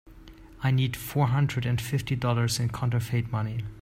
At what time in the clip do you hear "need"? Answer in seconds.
0.71-0.95